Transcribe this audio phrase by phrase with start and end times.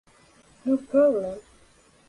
[0.65, 1.37] No Problem!